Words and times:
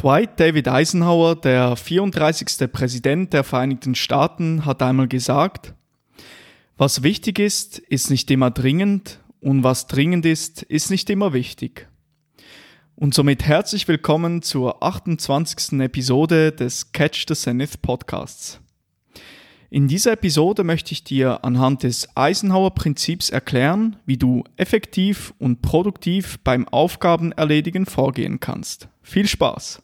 Dwight 0.00 0.40
David 0.40 0.66
Eisenhower, 0.66 1.36
der 1.36 1.76
34. 1.76 2.72
Präsident 2.72 3.34
der 3.34 3.44
Vereinigten 3.44 3.94
Staaten, 3.94 4.64
hat 4.64 4.80
einmal 4.80 5.08
gesagt, 5.08 5.74
was 6.78 7.02
wichtig 7.02 7.38
ist, 7.38 7.78
ist 7.80 8.08
nicht 8.08 8.30
immer 8.30 8.50
dringend 8.50 9.20
und 9.40 9.62
was 9.62 9.88
dringend 9.88 10.24
ist, 10.24 10.62
ist 10.62 10.90
nicht 10.90 11.10
immer 11.10 11.34
wichtig. 11.34 11.86
Und 12.94 13.12
somit 13.12 13.44
herzlich 13.44 13.88
willkommen 13.88 14.40
zur 14.40 14.82
28. 14.82 15.78
Episode 15.80 16.52
des 16.52 16.92
Catch 16.92 17.26
the 17.28 17.34
Zenith 17.34 17.82
Podcasts. 17.82 18.58
In 19.68 19.86
dieser 19.86 20.12
Episode 20.12 20.64
möchte 20.64 20.92
ich 20.92 21.04
dir 21.04 21.44
anhand 21.44 21.82
des 21.82 22.08
Eisenhower-Prinzips 22.16 23.28
erklären, 23.28 23.96
wie 24.06 24.16
du 24.16 24.44
effektiv 24.56 25.34
und 25.38 25.60
produktiv 25.60 26.38
beim 26.42 26.66
Aufgabenerledigen 26.68 27.84
vorgehen 27.84 28.40
kannst. 28.40 28.88
Viel 29.02 29.28
Spaß! 29.28 29.82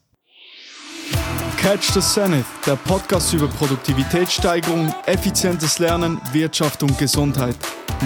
Catch 1.56 1.92
the 1.94 2.00
Zenith, 2.00 2.46
der 2.66 2.76
Podcast 2.76 3.32
über 3.34 3.48
Produktivitätssteigerung, 3.48 4.94
effizientes 5.06 5.78
Lernen, 5.78 6.20
Wirtschaft 6.32 6.82
und 6.82 6.96
Gesundheit. 6.98 7.56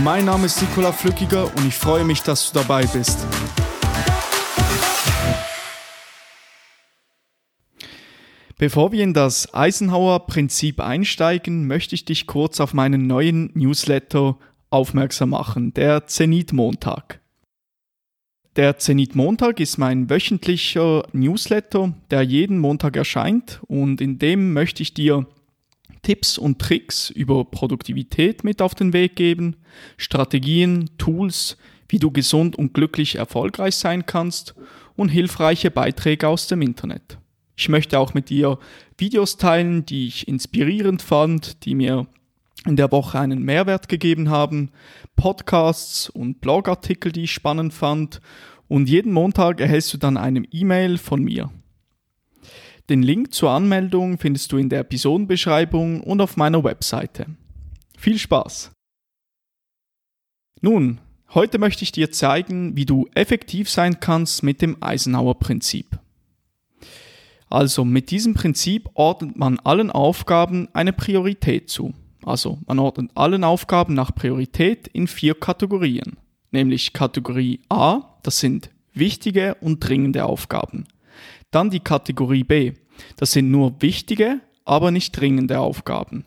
Mein 0.03 0.25
Name 0.25 0.47
ist 0.47 0.63
Nikola 0.63 0.93
Flückiger 0.93 1.45
und 1.45 1.67
ich 1.67 1.75
freue 1.75 2.05
mich, 2.05 2.23
dass 2.23 2.51
du 2.51 2.59
dabei 2.59 2.87
bist. 2.87 3.19
Bevor 8.57 8.93
wir 8.93 9.03
in 9.03 9.15
das 9.15 9.55
Eisenhower-Prinzip 9.55 10.81
einsteigen, 10.81 11.67
möchte 11.67 11.95
ich 11.95 12.05
dich 12.05 12.27
kurz 12.27 12.61
auf 12.61 12.75
meinen 12.75 13.07
neuen 13.07 13.51
Newsletter 13.55 14.39
aufmerksam 14.71 15.31
machen, 15.31 15.75
der 15.75 16.07
Zenit-Montag. 16.07 17.21
Der 18.57 18.79
Zenit 18.79 19.15
Montag 19.15 19.61
ist 19.61 19.79
mein 19.79 20.11
wöchentlicher 20.11 21.05
Newsletter, 21.13 21.95
der 22.11 22.23
jeden 22.23 22.59
Montag 22.59 22.97
erscheint 22.97 23.61
und 23.69 24.01
in 24.01 24.19
dem 24.19 24.53
möchte 24.53 24.83
ich 24.83 24.93
dir 24.93 25.27
Tipps 26.03 26.37
und 26.37 26.59
Tricks 26.59 27.11
über 27.11 27.45
Produktivität 27.45 28.43
mit 28.43 28.61
auf 28.61 28.75
den 28.75 28.93
Weg 28.93 29.15
geben, 29.15 29.55
Strategien, 29.97 30.91
Tools, 30.99 31.59
wie 31.89 32.01
du 32.01 32.11
gesund 32.11 32.57
und 32.57 32.75
glücklich 32.75 33.15
erfolgreich 33.15 33.77
sein 33.77 34.05
kannst 34.05 34.57
und 34.97 35.11
hilfreiche 35.11 35.71
Beiträge 35.71 36.27
aus 36.27 36.49
dem 36.49 36.61
Internet. 36.61 37.19
Ich 37.57 37.69
möchte 37.69 38.01
auch 38.01 38.15
mit 38.15 38.31
dir 38.31 38.59
Videos 38.99 39.37
teilen, 39.37 39.87
die 39.87 40.09
ich 40.09 40.27
inspirierend 40.27 41.03
fand, 41.03 41.65
die 41.65 41.77
mir 41.77 42.09
in 42.67 42.77
der 42.77 42.93
Woche 42.93 43.19
einen 43.19 43.43
Mehrwert 43.43 43.89
gegeben 43.89 44.31
haben, 44.31 44.71
Podcasts 45.17 46.09
und 46.11 46.41
Blogartikel, 46.41 47.13
die 47.13 47.25
ich 47.25 47.33
spannend 47.33 47.73
fand 47.73 48.21
und 48.69 48.89
jeden 48.89 49.13
Montag 49.13 49.61
erhältst 49.61 49.93
du 49.93 49.99
dann 49.99 50.17
eine 50.17 50.45
E-Mail 50.53 50.97
von 50.97 51.23
mir. 51.23 51.51
Den 52.89 53.03
Link 53.03 53.35
zur 53.35 53.51
Anmeldung 53.51 54.19
findest 54.19 54.53
du 54.53 54.59
in 54.59 54.69
der 54.69 54.81
Episodenbeschreibung 54.81 56.01
und 56.03 56.21
auf 56.21 56.37
meiner 56.37 56.63
Webseite. 56.63 57.27
Viel 57.99 58.19
Spaß! 58.19 58.71
Nun, 60.61 61.01
heute 61.31 61.59
möchte 61.59 61.83
ich 61.83 61.93
dir 61.93 62.13
zeigen, 62.13 62.77
wie 62.77 62.87
du 62.87 63.09
effektiv 63.15 63.71
sein 63.71 63.99
kannst 64.01 64.43
mit 64.43 64.63
dem 64.63 64.77
Eisenhower-Prinzip. 64.81 65.99
Also 67.49 67.85
mit 67.85 68.11
diesem 68.11 68.35
Prinzip 68.35 68.89
ordnet 68.95 69.37
man 69.37 69.59
allen 69.59 69.91
Aufgaben 69.91 70.69
eine 70.75 70.93
Priorität 70.93 71.69
zu. 71.69 71.93
Also 72.25 72.59
man 72.67 72.79
ordnet 72.79 73.11
allen 73.15 73.45
Aufgaben 73.45 73.95
nach 73.95 74.15
Priorität 74.15 74.89
in 74.89 75.07
vier 75.07 75.35
Kategorien, 75.35 76.17
nämlich 76.51 76.93
Kategorie 76.93 77.61
A, 77.69 78.03
das 78.23 78.39
sind 78.39 78.71
wichtige 78.93 79.57
und 79.61 79.81
dringende 79.81 80.25
Aufgaben. 80.25 80.85
Dann 81.51 81.71
die 81.71 81.81
Kategorie 81.81 82.45
B, 82.45 82.75
das 83.17 83.33
sind 83.33 83.51
nur 83.51 83.81
wichtige, 83.81 84.41
aber 84.65 84.91
nicht 84.91 85.13
dringende 85.13 85.59
Aufgaben. 85.59 86.27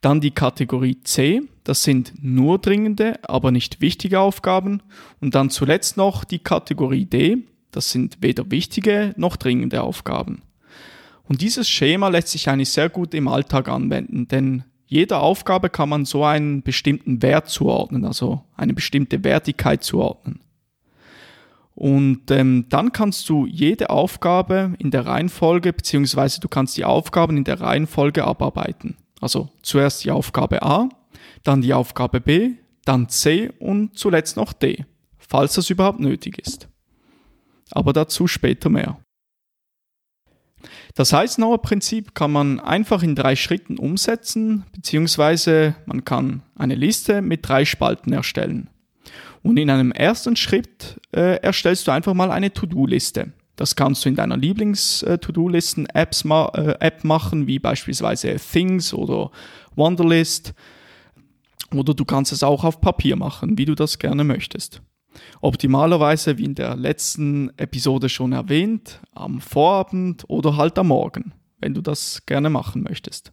Dann 0.00 0.20
die 0.20 0.30
Kategorie 0.30 1.02
C, 1.02 1.42
das 1.64 1.82
sind 1.82 2.14
nur 2.22 2.58
dringende, 2.58 3.18
aber 3.22 3.50
nicht 3.50 3.80
wichtige 3.80 4.20
Aufgaben. 4.20 4.82
Und 5.20 5.34
dann 5.34 5.50
zuletzt 5.50 5.96
noch 5.96 6.24
die 6.24 6.38
Kategorie 6.38 7.04
D, 7.04 7.38
das 7.70 7.90
sind 7.90 8.18
weder 8.20 8.50
wichtige 8.50 9.14
noch 9.16 9.36
dringende 9.36 9.82
Aufgaben. 9.82 10.42
Und 11.22 11.42
dieses 11.42 11.68
Schema 11.68 12.08
lässt 12.08 12.28
sich 12.28 12.48
eigentlich 12.48 12.70
sehr 12.70 12.88
gut 12.88 13.14
im 13.14 13.28
Alltag 13.28 13.68
anwenden, 13.68 14.26
denn 14.26 14.64
jeder 14.90 15.22
Aufgabe 15.22 15.70
kann 15.70 15.88
man 15.88 16.04
so 16.04 16.24
einen 16.24 16.62
bestimmten 16.62 17.22
Wert 17.22 17.48
zuordnen, 17.48 18.04
also 18.04 18.42
eine 18.56 18.74
bestimmte 18.74 19.22
Wertigkeit 19.22 19.84
zuordnen. 19.84 20.40
Und 21.76 22.28
ähm, 22.32 22.66
dann 22.70 22.90
kannst 22.90 23.28
du 23.28 23.46
jede 23.46 23.90
Aufgabe 23.90 24.74
in 24.80 24.90
der 24.90 25.06
Reihenfolge, 25.06 25.72
beziehungsweise 25.72 26.40
du 26.40 26.48
kannst 26.48 26.76
die 26.76 26.84
Aufgaben 26.84 27.36
in 27.36 27.44
der 27.44 27.60
Reihenfolge 27.60 28.24
abarbeiten. 28.24 28.96
Also 29.20 29.48
zuerst 29.62 30.02
die 30.02 30.10
Aufgabe 30.10 30.60
A, 30.62 30.88
dann 31.44 31.62
die 31.62 31.72
Aufgabe 31.72 32.20
B, 32.20 32.54
dann 32.84 33.08
C 33.08 33.48
und 33.60 33.96
zuletzt 33.96 34.36
noch 34.36 34.52
D, 34.52 34.86
falls 35.18 35.54
das 35.54 35.70
überhaupt 35.70 36.00
nötig 36.00 36.36
ist. 36.36 36.68
Aber 37.70 37.92
dazu 37.92 38.26
später 38.26 38.70
mehr. 38.70 38.98
Das 40.94 41.14
Eisenhower-Prinzip 41.14 42.14
kann 42.14 42.32
man 42.32 42.60
einfach 42.60 43.02
in 43.02 43.14
drei 43.14 43.36
Schritten 43.36 43.78
umsetzen, 43.78 44.64
beziehungsweise 44.72 45.76
man 45.86 46.04
kann 46.04 46.42
eine 46.56 46.74
Liste 46.74 47.22
mit 47.22 47.48
drei 47.48 47.64
Spalten 47.64 48.12
erstellen. 48.12 48.68
Und 49.42 49.56
in 49.56 49.70
einem 49.70 49.92
ersten 49.92 50.36
Schritt 50.36 51.00
äh, 51.12 51.36
erstellst 51.40 51.86
du 51.86 51.92
einfach 51.92 52.14
mal 52.14 52.30
eine 52.30 52.52
To-Do-Liste. 52.52 53.32
Das 53.56 53.76
kannst 53.76 54.04
du 54.04 54.08
in 54.08 54.16
deiner 54.16 54.36
Lieblings-To-Do-Listen-App 54.36 56.24
ma 56.24 56.48
äh, 56.54 56.90
machen, 57.02 57.46
wie 57.46 57.58
beispielsweise 57.58 58.36
Things 58.36 58.92
oder 58.92 59.30
Wonderlist. 59.76 60.54
Oder 61.74 61.94
du 61.94 62.04
kannst 62.04 62.32
es 62.32 62.42
auch 62.42 62.64
auf 62.64 62.80
Papier 62.80 63.16
machen, 63.16 63.56
wie 63.58 63.64
du 63.64 63.74
das 63.74 63.98
gerne 63.98 64.24
möchtest. 64.24 64.82
Optimalerweise, 65.40 66.38
wie 66.38 66.44
in 66.44 66.54
der 66.54 66.76
letzten 66.76 67.50
Episode 67.56 68.08
schon 68.08 68.32
erwähnt, 68.32 69.00
am 69.12 69.40
Vorabend 69.40 70.24
oder 70.28 70.56
halt 70.56 70.78
am 70.78 70.88
Morgen, 70.88 71.32
wenn 71.58 71.74
du 71.74 71.80
das 71.80 72.24
gerne 72.26 72.50
machen 72.50 72.82
möchtest. 72.82 73.32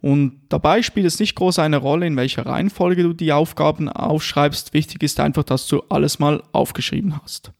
Und 0.00 0.40
dabei 0.48 0.82
spielt 0.82 1.06
es 1.06 1.20
nicht 1.20 1.34
groß 1.34 1.58
eine 1.58 1.76
Rolle, 1.76 2.06
in 2.06 2.16
welcher 2.16 2.46
Reihenfolge 2.46 3.02
du 3.02 3.12
die 3.12 3.32
Aufgaben 3.32 3.88
aufschreibst. 3.88 4.72
Wichtig 4.72 5.02
ist 5.02 5.20
einfach, 5.20 5.44
dass 5.44 5.66
du 5.66 5.82
alles 5.90 6.18
mal 6.18 6.42
aufgeschrieben 6.52 7.20
hast. 7.22 7.52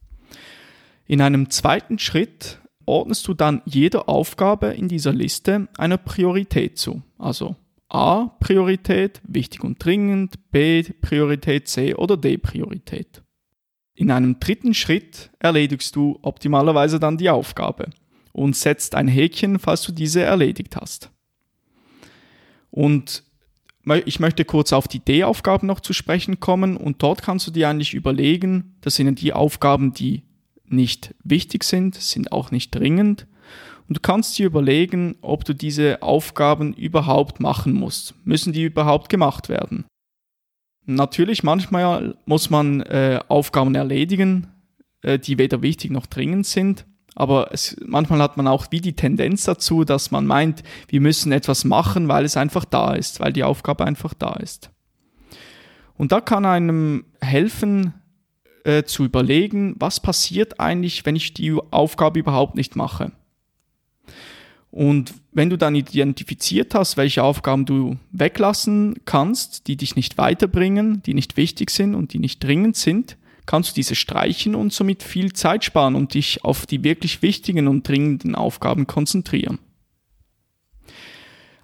In 1.06 1.20
einem 1.20 1.50
zweiten 1.50 1.98
Schritt 1.98 2.60
ordnest 2.86 3.28
du 3.28 3.34
dann 3.34 3.62
jeder 3.66 4.08
Aufgabe 4.08 4.68
in 4.68 4.88
dieser 4.88 5.12
Liste 5.12 5.68
eine 5.76 5.98
Priorität 5.98 6.78
zu. 6.78 7.02
Also 7.18 7.56
A 7.90 8.36
Priorität, 8.38 9.20
wichtig 9.26 9.64
und 9.64 9.84
dringend, 9.84 10.50
B 10.52 10.82
Priorität, 10.82 11.68
C 11.68 11.94
oder 11.94 12.16
D 12.16 12.38
Priorität. 12.38 13.22
In 13.94 14.10
einem 14.10 14.38
dritten 14.38 14.74
Schritt 14.74 15.30
erledigst 15.40 15.94
du 15.96 16.18
optimalerweise 16.22 17.00
dann 17.00 17.18
die 17.18 17.28
Aufgabe 17.28 17.90
und 18.32 18.56
setzt 18.56 18.94
ein 18.94 19.08
Häkchen, 19.08 19.58
falls 19.58 19.82
du 19.82 19.92
diese 19.92 20.22
erledigt 20.22 20.76
hast. 20.76 21.10
Und 22.70 23.24
ich 24.04 24.20
möchte 24.20 24.44
kurz 24.44 24.72
auf 24.72 24.86
die 24.86 25.00
D-Aufgaben 25.00 25.66
noch 25.66 25.80
zu 25.80 25.92
sprechen 25.92 26.38
kommen 26.38 26.76
und 26.76 27.02
dort 27.02 27.22
kannst 27.22 27.48
du 27.48 27.50
dir 27.50 27.68
eigentlich 27.68 27.94
überlegen, 27.94 28.76
das 28.82 28.94
sind 28.94 29.20
die 29.20 29.32
Aufgaben, 29.32 29.92
die 29.92 30.22
nicht 30.64 31.14
wichtig 31.24 31.64
sind, 31.64 31.96
sind 31.96 32.30
auch 32.30 32.52
nicht 32.52 32.72
dringend 32.72 33.26
und 33.90 33.96
du 33.96 34.00
kannst 34.02 34.38
dir 34.38 34.46
überlegen, 34.46 35.16
ob 35.20 35.44
du 35.44 35.52
diese 35.52 36.00
Aufgaben 36.00 36.74
überhaupt 36.74 37.40
machen 37.40 37.72
musst. 37.72 38.14
Müssen 38.24 38.52
die 38.52 38.62
überhaupt 38.62 39.08
gemacht 39.08 39.48
werden? 39.48 39.84
Natürlich, 40.86 41.42
manchmal 41.42 42.14
muss 42.24 42.50
man 42.50 42.82
äh, 42.82 43.18
Aufgaben 43.26 43.74
erledigen, 43.74 44.46
äh, 45.02 45.18
die 45.18 45.38
weder 45.38 45.60
wichtig 45.62 45.90
noch 45.90 46.06
dringend 46.06 46.46
sind. 46.46 46.86
Aber 47.16 47.52
es, 47.52 47.76
manchmal 47.84 48.22
hat 48.22 48.36
man 48.36 48.46
auch 48.46 48.68
wie 48.70 48.80
die 48.80 48.94
Tendenz 48.94 49.42
dazu, 49.42 49.82
dass 49.82 50.12
man 50.12 50.24
meint, 50.24 50.62
wir 50.86 51.00
müssen 51.00 51.32
etwas 51.32 51.64
machen, 51.64 52.06
weil 52.06 52.24
es 52.24 52.36
einfach 52.36 52.64
da 52.64 52.94
ist, 52.94 53.18
weil 53.18 53.32
die 53.32 53.42
Aufgabe 53.42 53.84
einfach 53.84 54.14
da 54.14 54.34
ist. 54.34 54.70
Und 55.96 56.12
da 56.12 56.20
kann 56.20 56.44
einem 56.46 57.06
helfen, 57.20 57.94
äh, 58.62 58.84
zu 58.84 59.04
überlegen, 59.04 59.74
was 59.80 59.98
passiert 59.98 60.60
eigentlich, 60.60 61.04
wenn 61.06 61.16
ich 61.16 61.34
die 61.34 61.52
Aufgabe 61.72 62.20
überhaupt 62.20 62.54
nicht 62.54 62.76
mache. 62.76 63.10
Und 64.70 65.14
wenn 65.32 65.50
du 65.50 65.58
dann 65.58 65.74
identifiziert 65.74 66.74
hast, 66.74 66.96
welche 66.96 67.24
Aufgaben 67.24 67.64
du 67.64 67.96
weglassen 68.12 68.94
kannst, 69.04 69.66
die 69.66 69.76
dich 69.76 69.96
nicht 69.96 70.16
weiterbringen, 70.16 71.02
die 71.02 71.14
nicht 71.14 71.36
wichtig 71.36 71.70
sind 71.70 71.94
und 71.94 72.12
die 72.12 72.20
nicht 72.20 72.42
dringend 72.42 72.76
sind, 72.76 73.16
kannst 73.46 73.70
du 73.70 73.74
diese 73.74 73.96
streichen 73.96 74.54
und 74.54 74.72
somit 74.72 75.02
viel 75.02 75.32
Zeit 75.32 75.64
sparen 75.64 75.96
und 75.96 76.14
dich 76.14 76.44
auf 76.44 76.66
die 76.66 76.84
wirklich 76.84 77.20
wichtigen 77.20 77.66
und 77.66 77.86
dringenden 77.88 78.36
Aufgaben 78.36 78.86
konzentrieren. 78.86 79.58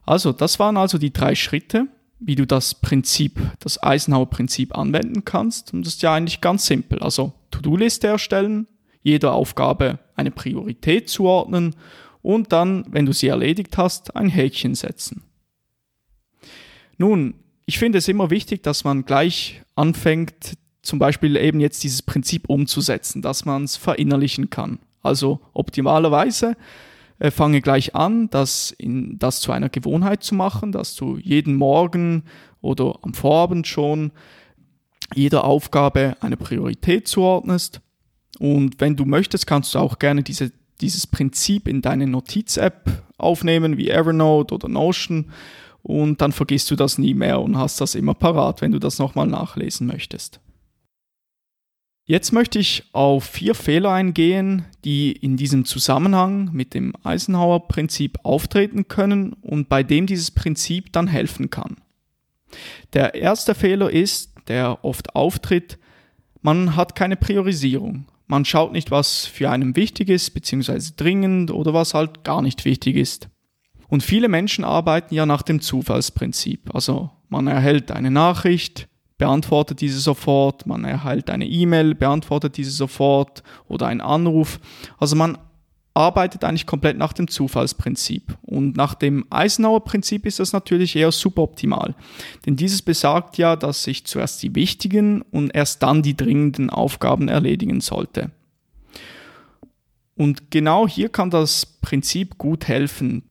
Also, 0.05 0.33
das 0.33 0.59
waren 0.59 0.77
also 0.77 0.99
die 0.99 1.13
drei 1.13 1.37
Schritte, 1.37 1.87
wie 2.19 2.35
du 2.35 2.47
das 2.47 2.75
Prinzip, 2.75 3.41
das 3.61 3.81
Eisenhower-Prinzip 3.81 4.77
anwenden 4.77 5.25
kannst. 5.25 5.73
Und 5.73 5.87
das 5.87 5.95
ist 5.95 6.03
ja 6.03 6.15
eigentlich 6.15 6.41
ganz 6.41 6.67
simpel. 6.67 7.01
Also, 7.01 7.33
To-Do-Liste 7.53 8.09
erstellen, 8.09 8.67
jeder 9.03 9.33
Aufgabe 9.35 10.01
eine 10.17 10.33
Priorität 10.33 11.09
zuordnen 11.09 11.77
und 12.27 12.51
dann, 12.51 12.85
wenn 12.91 13.07
du 13.07 13.13
sie 13.13 13.29
erledigt 13.29 13.79
hast, 13.79 14.17
ein 14.17 14.29
Häkchen 14.29 14.75
setzen. 14.75 15.23
Nun, 16.99 17.35
ich 17.67 17.79
finde 17.79 17.99
es 17.99 18.09
immer 18.09 18.31
wichtig, 18.31 18.65
dass 18.65 18.83
man 18.83 19.05
gleich 19.05 19.63
anfängt, 19.77 20.55
zum 20.83 20.99
Beispiel 20.99 21.37
eben 21.37 21.61
jetzt 21.61 21.85
dieses 21.85 22.03
Prinzip 22.03 22.49
umzusetzen, 22.49 23.23
dass 23.23 23.45
man 23.45 23.63
es 23.63 23.77
verinnerlichen 23.77 24.51
kann. 24.51 24.81
Also 25.03 25.39
optimalerweise 25.53 26.57
äh, 27.21 27.31
fange 27.31 27.61
gleich 27.61 27.95
an, 27.95 28.29
das, 28.31 28.73
in, 28.73 29.21
das 29.21 29.39
zu 29.39 29.53
einer 29.53 29.69
Gewohnheit 29.69 30.25
zu 30.25 30.35
machen, 30.35 30.73
dass 30.73 30.97
du 30.97 31.19
jeden 31.19 31.55
Morgen 31.55 32.25
oder 32.61 32.99
am 33.03 33.15
Vorabend 33.15 33.69
schon 33.69 34.11
jeder 35.15 35.45
Aufgabe 35.45 36.17
eine 36.19 36.37
Priorität 36.37 37.07
zuordnest. 37.07 37.83
Und 38.41 38.81
wenn 38.81 38.97
du 38.97 39.05
möchtest, 39.05 39.47
kannst 39.47 39.77
du 39.77 39.79
auch 39.79 40.01
gerne 40.01 40.25
diese, 40.25 40.51
dieses 40.81 41.07
Prinzip 41.07 41.69
in 41.69 41.83
deine 41.83 42.07
Notiz-App 42.07 43.05
aufnehmen, 43.19 43.77
wie 43.77 43.91
Evernote 43.91 44.55
oder 44.55 44.69
Notion. 44.69 45.31
Und 45.83 46.21
dann 46.21 46.33
vergisst 46.33 46.71
du 46.71 46.77
das 46.77 46.99
nie 46.99 47.15
mehr 47.15 47.41
und 47.41 47.57
hast 47.57 47.81
das 47.81 47.95
immer 47.95 48.15
parat, 48.15 48.61
wenn 48.61 48.73
du 48.73 48.79
das 48.79 48.99
nochmal 48.99 49.27
nachlesen 49.27 49.87
möchtest. 49.87 50.41
Jetzt 52.09 52.33
möchte 52.33 52.61
ich 52.61 52.85
auf 52.93 53.25
vier 53.25 53.57
Fehler 53.57 53.91
eingehen, 53.91 54.65
die 54.85 55.11
in 55.11 55.37
diesem 55.37 55.65
Zusammenhang 55.65 56.51
mit 56.53 56.73
dem 56.73 56.93
Eisenhower-Prinzip 57.03 58.21
auftreten 58.23 58.87
können 58.87 59.33
und 59.33 59.69
bei 59.69 59.83
dem 59.83 60.07
dieses 60.07 60.31
Prinzip 60.31 60.93
dann 60.93 61.09
helfen 61.09 61.51
kann. 61.51 61.79
Der 62.93 63.17
erste 63.17 63.57
Fehler 63.57 63.91
ist, 63.91 64.33
der 64.47 64.85
oft 64.85 65.17
auftritt, 65.17 65.79
man 66.43 66.77
hat 66.77 66.95
keine 66.95 67.17
Priorisierung. 67.17 68.07
Man 68.27 68.45
schaut 68.45 68.73
nicht, 68.73 68.91
was 68.91 69.25
für 69.27 69.51
einen 69.51 69.77
wichtig 69.77 70.09
ist, 70.09 70.31
beziehungsweise 70.31 70.95
dringend 70.95 71.51
oder 71.51 71.75
was 71.75 71.95
halt 71.95 72.25
gar 72.25 72.43
nicht 72.43 72.65
wichtig 72.65 72.97
ist. 72.97 73.29
Und 73.89 74.03
viele 74.03 74.29
Menschen 74.29 74.65
arbeiten 74.65 75.15
ja 75.15 75.27
nach 75.27 75.43
dem 75.43 75.61
Zufallsprinzip. 75.61 76.75
Also 76.75 77.11
man 77.29 77.47
erhält 77.47 77.93
eine 77.93 78.11
Nachricht, 78.11 78.89
beantwortet 79.19 79.81
diese 79.81 80.01
sofort, 80.01 80.67
man 80.67 80.85
erhält 80.85 81.31
eine 81.31 81.47
E-Mail, 81.47 81.95
beantwortet 81.95 82.57
diese 82.57 82.73
sofort 82.73 83.43
oder 83.69 83.87
einen 83.87 84.01
Anruf. 84.01 84.61
Also 84.99 85.17
man 85.17 85.39
arbeitet 85.97 86.45
eigentlich 86.45 86.67
komplett 86.67 86.99
nach 86.99 87.15
dem 87.15 87.27
Zufallsprinzip. 87.27 88.37
Und 88.43 88.77
nach 88.77 88.95
dem 88.95 89.25
Eisenhower 89.31 89.83
Prinzip 89.83 90.27
ist 90.27 90.39
das 90.39 90.53
natürlich 90.53 90.95
eher 90.95 91.11
suboptimal. 91.11 91.95
Denn 92.45 92.55
dieses 92.55 92.83
besagt 92.83 93.39
ja, 93.39 93.57
dass 93.57 93.87
ich 93.87 94.05
zuerst 94.05 94.43
die 94.43 94.55
wichtigen 94.55 95.23
und 95.23 95.55
erst 95.55 95.83
dann 95.83 96.03
die 96.03 96.17
dringenden 96.17 96.69
Aufgaben 96.69 97.29
erledigen 97.29 97.81
sollte. 97.81 98.31
Und 100.17 100.51
genau 100.51 100.87
hier 100.87 101.09
kann 101.09 101.31
das 101.31 101.65
Prinzip 101.65 102.37
gut 102.37 102.69
helfen. 102.69 103.31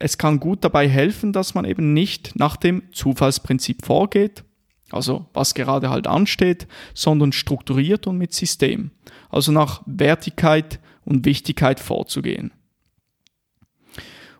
Es 0.00 0.18
kann 0.18 0.40
gut 0.40 0.64
dabei 0.64 0.88
helfen, 0.88 1.32
dass 1.32 1.54
man 1.54 1.64
eben 1.64 1.92
nicht 1.92 2.36
nach 2.36 2.56
dem 2.56 2.92
Zufallsprinzip 2.92 3.84
vorgeht, 3.84 4.44
also 4.90 5.26
was 5.32 5.54
gerade 5.54 5.90
halt 5.90 6.06
ansteht, 6.06 6.66
sondern 6.94 7.32
strukturiert 7.32 8.06
und 8.06 8.16
mit 8.18 8.32
System, 8.32 8.90
also 9.28 9.52
nach 9.52 9.82
Wertigkeit 9.86 10.80
und 11.10 11.26
Wichtigkeit 11.26 11.80
vorzugehen. 11.80 12.52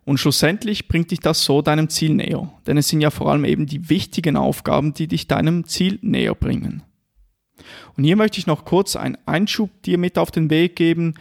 Und 0.05 0.19
schlussendlich 0.19 0.89
bringt 0.89 1.11
dich 1.11 1.21
das 1.21 1.45
so 1.45 1.61
deinem 1.61 1.91
Ziel 1.91 2.15
näher, 2.15 2.51
denn 2.67 2.79
es 2.79 2.89
sind 2.89 3.01
ja 3.01 3.11
vor 3.11 3.31
allem 3.31 3.45
eben 3.45 3.67
die 3.67 3.91
wichtigen 3.91 4.37
Aufgaben, 4.37 4.95
die 4.95 5.09
dich 5.09 5.27
deinem 5.27 5.67
Ziel 5.67 5.99
näher 6.01 6.35
bringen. 6.35 6.83
Und 7.97 8.05
hier 8.05 8.17
möchte 8.17 8.39
ich 8.39 8.47
noch 8.47 8.65
kurz 8.65 8.97
einen 8.97 9.19
Einschub 9.27 9.83
dir 9.83 9.99
mit 9.99 10.17
auf 10.17 10.31
den 10.31 10.49
Weg 10.49 10.77
geben, 10.77 11.15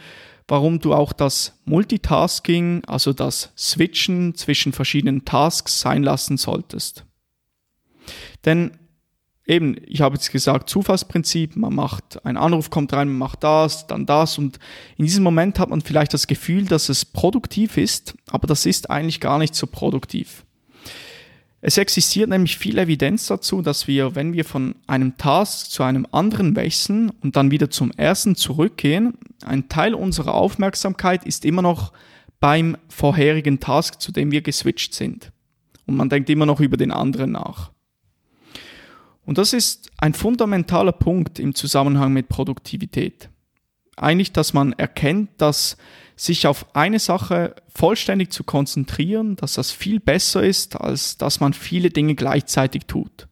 warum 0.48 0.78
du 0.78 0.94
auch 0.94 1.12
das 1.12 1.60
Multitasking, 1.64 2.84
also 2.86 3.12
das 3.12 3.52
Switchen 3.56 4.34
zwischen 4.36 4.72
verschiedenen 4.72 5.24
Tasks 5.24 5.80
sein 5.80 6.02
lassen 6.02 6.38
solltest. 6.38 7.04
Denn 8.44 8.78
eben, 9.50 9.76
ich 9.86 10.00
habe 10.00 10.14
jetzt 10.14 10.30
gesagt, 10.30 10.70
Zufallsprinzip, 10.70 11.56
man 11.56 11.74
macht, 11.74 12.24
ein 12.24 12.36
Anruf 12.36 12.70
kommt 12.70 12.92
rein, 12.92 13.08
man 13.08 13.18
macht 13.18 13.42
das, 13.42 13.86
dann 13.86 14.06
das 14.06 14.38
und 14.38 14.58
in 14.96 15.04
diesem 15.04 15.24
Moment 15.24 15.58
hat 15.58 15.70
man 15.70 15.80
vielleicht 15.80 16.14
das 16.14 16.26
Gefühl, 16.26 16.64
dass 16.64 16.88
es 16.88 17.04
produktiv 17.04 17.76
ist, 17.76 18.14
aber 18.30 18.46
das 18.46 18.64
ist 18.64 18.90
eigentlich 18.90 19.20
gar 19.20 19.38
nicht 19.38 19.54
so 19.54 19.66
produktiv. 19.66 20.44
Es 21.62 21.76
existiert 21.76 22.30
nämlich 22.30 22.56
viel 22.56 22.78
Evidenz 22.78 23.26
dazu, 23.26 23.60
dass 23.60 23.86
wir, 23.86 24.14
wenn 24.14 24.32
wir 24.32 24.46
von 24.46 24.76
einem 24.86 25.18
Task 25.18 25.70
zu 25.70 25.82
einem 25.82 26.06
anderen 26.10 26.56
wechseln 26.56 27.10
und 27.20 27.36
dann 27.36 27.50
wieder 27.50 27.68
zum 27.68 27.90
ersten 27.90 28.34
zurückgehen, 28.34 29.18
ein 29.44 29.68
Teil 29.68 29.94
unserer 29.94 30.34
Aufmerksamkeit 30.34 31.24
ist 31.26 31.44
immer 31.44 31.60
noch 31.60 31.92
beim 32.38 32.78
vorherigen 32.88 33.60
Task, 33.60 34.00
zu 34.00 34.10
dem 34.10 34.30
wir 34.30 34.40
geswitcht 34.40 34.94
sind. 34.94 35.32
Und 35.86 35.96
man 35.96 36.08
denkt 36.08 36.30
immer 36.30 36.46
noch 36.46 36.60
über 36.60 36.78
den 36.78 36.92
anderen 36.92 37.32
nach. 37.32 37.72
Und 39.24 39.38
das 39.38 39.52
ist 39.52 39.90
ein 39.98 40.14
fundamentaler 40.14 40.92
Punkt 40.92 41.38
im 41.38 41.54
Zusammenhang 41.54 42.12
mit 42.12 42.28
Produktivität. 42.28 43.28
Eigentlich, 43.96 44.32
dass 44.32 44.54
man 44.54 44.72
erkennt, 44.72 45.30
dass 45.38 45.76
sich 46.16 46.46
auf 46.46 46.74
eine 46.74 46.98
Sache 46.98 47.54
vollständig 47.74 48.30
zu 48.30 48.44
konzentrieren, 48.44 49.36
dass 49.36 49.54
das 49.54 49.72
viel 49.72 50.00
besser 50.00 50.42
ist, 50.42 50.80
als 50.80 51.16
dass 51.16 51.40
man 51.40 51.52
viele 51.52 51.90
Dinge 51.90 52.14
gleichzeitig 52.14 52.86
tut. 52.86 53.28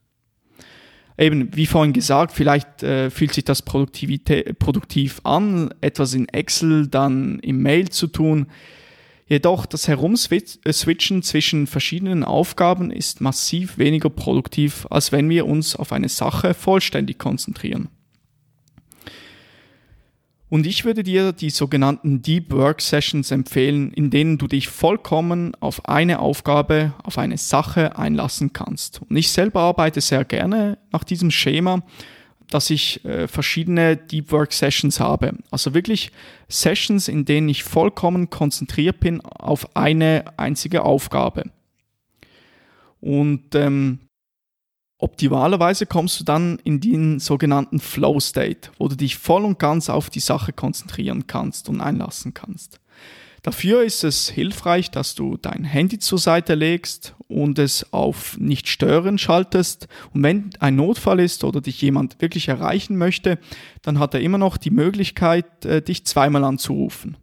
Eben, 1.17 1.55
wie 1.55 1.65
vorhin 1.65 1.93
gesagt, 1.93 2.31
vielleicht 2.31 2.81
äh, 2.81 3.09
fühlt 3.09 3.33
sich 3.33 3.43
das 3.43 3.61
produktiv 3.61 5.21
an, 5.23 5.73
etwas 5.81 6.13
in 6.13 6.29
Excel, 6.29 6.87
dann 6.87 7.39
im 7.39 7.61
Mail 7.61 7.89
zu 7.89 8.07
tun. 8.07 8.47
Jedoch 9.29 9.67
das 9.67 9.87
Herumswitchen 9.87 11.21
zwischen 11.21 11.67
verschiedenen 11.67 12.23
Aufgaben 12.23 12.89
ist 12.89 13.21
massiv 13.21 13.77
weniger 13.77 14.09
produktiv, 14.09 14.87
als 14.89 15.11
wenn 15.11 15.29
wir 15.29 15.45
uns 15.45 15.75
auf 15.75 15.91
eine 15.93 16.09
Sache 16.09 16.55
vollständig 16.55 17.19
konzentrieren. 17.19 17.89
Und 20.49 20.65
ich 20.65 20.83
würde 20.83 21.03
dir 21.03 21.31
die 21.31 21.51
sogenannten 21.51 22.23
Deep 22.23 22.51
Work 22.51 22.81
Sessions 22.81 23.29
empfehlen, 23.29 23.93
in 23.93 24.09
denen 24.09 24.39
du 24.39 24.47
dich 24.47 24.67
vollkommen 24.67 25.53
auf 25.59 25.87
eine 25.87 26.21
Aufgabe, 26.21 26.95
auf 27.03 27.19
eine 27.19 27.37
Sache 27.37 27.99
einlassen 27.99 28.51
kannst. 28.51 28.99
Und 29.07 29.15
ich 29.15 29.31
selber 29.31 29.59
arbeite 29.61 30.01
sehr 30.01 30.25
gerne 30.25 30.79
nach 30.91 31.03
diesem 31.03 31.29
Schema 31.29 31.83
dass 32.49 32.69
ich 32.69 33.03
äh, 33.05 33.27
verschiedene 33.27 33.95
Deep 33.97 34.31
Work 34.31 34.53
Sessions 34.53 34.99
habe. 34.99 35.33
Also 35.51 35.73
wirklich 35.73 36.11
Sessions, 36.47 37.07
in 37.07 37.25
denen 37.25 37.49
ich 37.49 37.63
vollkommen 37.63 38.29
konzentriert 38.29 38.99
bin 38.99 39.21
auf 39.21 39.75
eine 39.75 40.25
einzige 40.37 40.83
Aufgabe. 40.83 41.51
Und 43.01 43.55
ähm, 43.55 43.99
optimalerweise 44.97 45.85
kommst 45.85 46.19
du 46.19 46.23
dann 46.23 46.59
in 46.63 46.81
den 46.81 47.19
sogenannten 47.19 47.79
Flow 47.79 48.19
State, 48.19 48.71
wo 48.77 48.87
du 48.87 48.95
dich 48.95 49.17
voll 49.17 49.45
und 49.45 49.59
ganz 49.59 49.89
auf 49.89 50.09
die 50.09 50.19
Sache 50.19 50.51
konzentrieren 50.51 51.27
kannst 51.27 51.69
und 51.69 51.81
einlassen 51.81 52.33
kannst. 52.33 52.79
Dafür 53.41 53.83
ist 53.83 54.03
es 54.03 54.29
hilfreich, 54.29 54.91
dass 54.91 55.15
du 55.15 55.37
dein 55.37 55.63
Handy 55.63 55.99
zur 55.99 56.17
Seite 56.17 56.55
legst 56.55 57.15
und 57.27 57.59
es 57.59 57.93
auf 57.93 58.37
nicht 58.37 58.67
stören 58.67 59.17
schaltest. 59.17 59.87
Und 60.13 60.23
wenn 60.23 60.49
ein 60.59 60.75
Notfall 60.75 61.19
ist 61.19 61.43
oder 61.43 61.61
dich 61.61 61.81
jemand 61.81 62.21
wirklich 62.21 62.47
erreichen 62.47 62.97
möchte, 62.97 63.39
dann 63.81 63.99
hat 63.99 64.13
er 64.13 64.21
immer 64.21 64.37
noch 64.37 64.57
die 64.57 64.71
Möglichkeit, 64.71 65.65
äh, 65.65 65.81
dich 65.81 66.05
zweimal 66.05 66.43
anzurufen. 66.43 67.17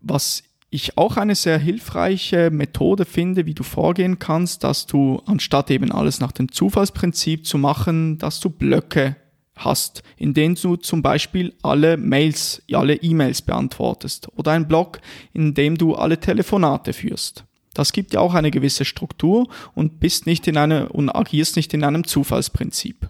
Was 0.00 0.44
ich 0.70 0.98
auch 0.98 1.16
eine 1.16 1.36
sehr 1.36 1.58
hilfreiche 1.58 2.50
Methode 2.50 3.04
finde, 3.04 3.46
wie 3.46 3.54
du 3.54 3.62
vorgehen 3.62 4.18
kannst, 4.18 4.64
dass 4.64 4.86
du 4.86 5.22
anstatt 5.24 5.70
eben 5.70 5.92
alles 5.92 6.20
nach 6.20 6.32
dem 6.32 6.50
Zufallsprinzip 6.50 7.46
zu 7.46 7.58
machen, 7.58 8.18
dass 8.18 8.40
du 8.40 8.50
Blöcke 8.50 9.16
hast, 9.56 10.02
in 10.16 10.34
denen 10.34 10.56
du 10.56 10.76
zum 10.76 11.02
Beispiel 11.02 11.54
alle 11.62 11.96
Mails, 11.96 12.62
alle 12.72 12.96
E-Mails 12.96 13.42
beantwortest 13.42 14.28
oder 14.36 14.52
ein 14.52 14.68
Blog, 14.68 15.00
in 15.32 15.54
dem 15.54 15.78
du 15.78 15.94
alle 15.94 16.18
Telefonate 16.18 16.92
führst. 16.92 17.44
Das 17.72 17.92
gibt 17.92 18.14
ja 18.14 18.20
auch 18.20 18.34
eine 18.34 18.50
gewisse 18.50 18.84
Struktur 18.84 19.48
und 19.74 20.00
bist 20.00 20.26
nicht 20.26 20.46
in 20.46 20.56
eine 20.56 20.88
und 20.88 21.10
agierst 21.10 21.56
nicht 21.56 21.74
in 21.74 21.84
einem 21.84 22.04
Zufallsprinzip. 22.06 23.08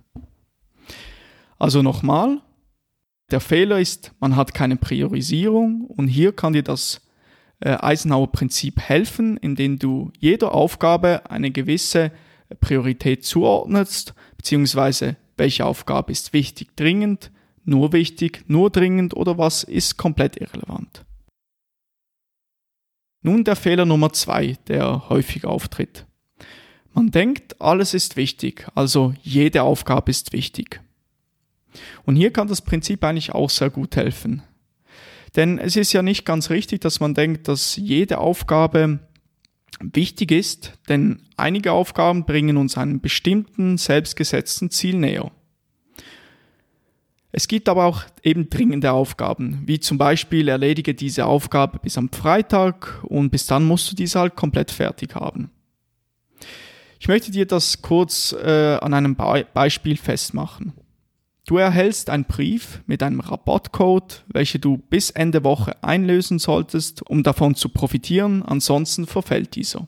Also 1.59 1.83
nochmal, 1.83 2.41
der 3.31 3.41
Fehler 3.41 3.79
ist, 3.79 4.13
man 4.21 4.37
hat 4.37 4.55
keine 4.55 4.77
Priorisierung 4.77 5.83
und 5.87 6.09
hier 6.09 6.33
kann 6.33 6.55
dir 6.55 6.63
das 6.63 7.03
äh, 7.61 7.77
Eisenhower 7.81 8.33
Prinzip 8.33 8.81
helfen, 8.81 9.37
indem 9.37 9.79
du 9.79 10.13
jeder 10.19 10.53
Aufgabe 10.53 11.31
eine 11.31 11.51
gewisse 11.51 12.11
Priorität 12.61 13.25
zuordnest, 13.25 14.15
beziehungsweise 14.37 15.17
welche 15.37 15.67
Aufgabe 15.67 16.13
ist 16.13 16.33
wichtig, 16.33 16.77
dringend, 16.77 17.31
nur 17.65 17.93
wichtig, 17.93 18.45
nur 18.47 18.71
dringend 18.71 19.15
oder 19.15 19.39
was 19.39 19.65
ist 19.65 19.97
komplett 19.97 20.37
irrelevant. 20.41 21.05
Nun 23.23 23.45
der 23.45 23.57
Fehler 23.57 23.87
Nummer 23.87 24.13
zwei, 24.13 24.59
der 24.69 25.09
häufig 25.09 25.47
auftritt. 25.47 26.07
Man 26.93 27.11
denkt, 27.11 27.61
alles 27.61 27.95
ist 27.95 28.17
wichtig, 28.17 28.67
also 28.75 29.15
jede 29.23 29.63
Aufgabe 29.63 30.11
ist 30.11 30.33
wichtig. 30.33 30.81
Und 32.05 32.17
hier 32.17 32.33
kann 32.33 32.49
das 32.49 32.63
Prinzip 32.63 33.03
eigentlich 33.03 33.33
auch 33.33 33.51
sehr 33.51 33.71
gut 33.71 33.97
helfen. 33.97 34.43
Denn 35.35 35.59
es 35.59 35.75
ist 35.75 35.93
ja 35.93 36.03
nicht 36.03 36.25
ganz 36.25 36.51
richtig, 36.51 36.83
dass 36.83 37.01
man 37.01 37.15
denkt, 37.15 37.49
dass 37.49 37.77
jede 37.77 38.19
Aufgabe 38.19 39.01
wichtig 39.81 40.31
ist, 40.31 40.73
denn 40.89 41.23
einige 41.37 41.73
Aufgaben 41.73 42.25
bringen 42.25 42.57
uns 42.57 42.77
einem 42.77 43.01
bestimmten 43.01 43.79
selbstgesetzten 43.79 44.71
Ziel 44.71 44.97
näher. 44.97 45.31
Es 47.37 47.49
gibt 47.49 47.69
aber 47.69 47.87
auch 47.87 48.05
eben 48.23 48.49
dringende 48.49 48.93
Aufgaben, 48.93 49.63
wie 49.67 49.81
zum 49.81 49.99
Beispiel 49.99 50.47
erledige 50.47 50.95
diese 50.95 51.27
Aufgabe 51.27 51.81
bis 51.81 51.99
am 51.99 52.09
Freitag 52.11 53.03
und 53.03 53.31
bis 53.31 53.47
dann 53.47 53.65
musst 53.65 53.91
du 53.91 53.97
diese 53.97 54.21
halt 54.21 54.37
komplett 54.37 54.71
fertig 54.71 55.17
haben. 55.17 55.51
Ich 57.01 57.09
möchte 57.09 57.33
dir 57.33 57.45
das 57.45 57.83
kurz 57.83 58.33
äh, 58.33 58.79
an 58.81 58.95
einem 58.95 59.17
Be 59.17 59.47
Beispiel 59.53 59.97
festmachen. 59.97 60.75
Du 61.47 61.59
erhältst 61.59 62.09
einen 62.09 62.25
Brief 62.25 62.83
mit 62.87 63.03
einem 63.03 63.21
Rabattcode, 63.21 64.25
welchen 64.29 64.63
du 64.63 64.79
bis 64.79 65.11
Ende 65.11 65.45
Woche 65.45 65.83
einlösen 65.85 66.39
solltest, 66.39 67.03
um 67.09 67.23
davon 67.23 67.55
zu 67.55 67.69
profitieren, 67.69 68.43
ansonsten 68.43 69.07
verfällt 69.07 69.55
dieser. 69.55 69.87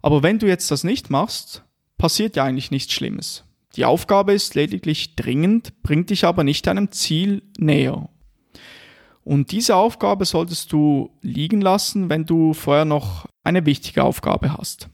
Aber 0.00 0.22
wenn 0.22 0.38
du 0.38 0.46
jetzt 0.46 0.70
das 0.70 0.84
nicht 0.84 1.10
machst, 1.10 1.64
passiert 1.98 2.36
ja 2.36 2.44
eigentlich 2.44 2.70
nichts 2.70 2.92
Schlimmes. 2.92 3.44
Die 3.74 3.84
Aufgabe 3.84 4.32
ist 4.32 4.54
lediglich 4.54 5.16
dringend, 5.16 5.82
bringt 5.82 6.10
dich 6.10 6.24
aber 6.24 6.44
nicht 6.44 6.66
deinem 6.66 6.92
Ziel 6.92 7.42
näher. 7.58 8.08
Und 9.24 9.50
diese 9.50 9.74
Aufgabe 9.74 10.24
solltest 10.24 10.72
du 10.72 11.10
liegen 11.22 11.60
lassen, 11.60 12.10
wenn 12.10 12.26
du 12.26 12.52
vorher 12.52 12.84
noch 12.84 13.26
eine 13.42 13.66
wichtige 13.66 14.04
Aufgabe 14.04 14.52
hast. 14.52 14.88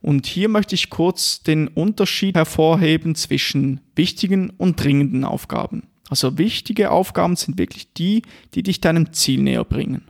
Und 0.00 0.26
hier 0.26 0.48
möchte 0.48 0.74
ich 0.74 0.90
kurz 0.90 1.42
den 1.42 1.68
Unterschied 1.68 2.36
hervorheben 2.36 3.14
zwischen 3.14 3.80
wichtigen 3.94 4.50
und 4.50 4.82
dringenden 4.82 5.24
Aufgaben. 5.24 5.84
Also 6.08 6.38
wichtige 6.38 6.90
Aufgaben 6.90 7.36
sind 7.36 7.58
wirklich 7.58 7.92
die, 7.94 8.22
die 8.54 8.62
dich 8.62 8.80
deinem 8.80 9.12
Ziel 9.12 9.42
näher 9.42 9.64
bringen. 9.64 10.02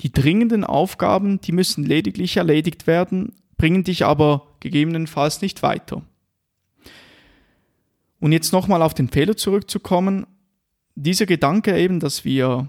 Die 0.00 0.12
dringenden 0.12 0.64
Aufgaben, 0.64 1.40
die 1.40 1.52
müssen 1.52 1.84
lediglich 1.84 2.36
erledigt 2.36 2.86
werden, 2.86 3.32
bringen 3.56 3.84
dich 3.84 4.04
aber 4.04 4.54
gegebenenfalls 4.60 5.42
nicht 5.42 5.62
weiter. 5.62 6.02
Und 8.20 8.32
jetzt 8.32 8.52
nochmal 8.52 8.82
auf 8.82 8.94
den 8.94 9.08
Fehler 9.08 9.36
zurückzukommen. 9.36 10.26
Dieser 10.94 11.26
Gedanke 11.26 11.76
eben, 11.78 12.00
dass 12.00 12.24
wir 12.24 12.68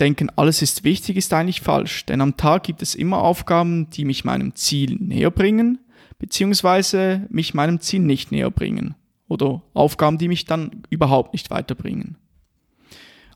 denken, 0.00 0.30
alles 0.36 0.62
ist 0.62 0.84
wichtig, 0.84 1.16
ist 1.16 1.32
eigentlich 1.32 1.60
falsch. 1.60 2.06
Denn 2.06 2.20
am 2.20 2.36
Tag 2.36 2.64
gibt 2.64 2.82
es 2.82 2.94
immer 2.94 3.18
Aufgaben, 3.18 3.90
die 3.90 4.04
mich 4.04 4.24
meinem 4.24 4.54
Ziel 4.54 4.96
näher 5.00 5.30
bringen, 5.30 5.78
beziehungsweise 6.18 7.26
mich 7.30 7.54
meinem 7.54 7.80
Ziel 7.80 8.00
nicht 8.00 8.32
näher 8.32 8.50
bringen. 8.50 8.94
Oder 9.28 9.62
Aufgaben, 9.74 10.18
die 10.18 10.28
mich 10.28 10.44
dann 10.44 10.82
überhaupt 10.90 11.32
nicht 11.32 11.50
weiterbringen. 11.50 12.16